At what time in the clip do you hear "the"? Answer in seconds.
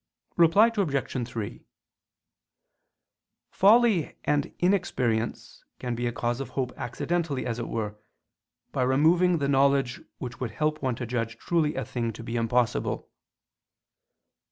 9.37-9.47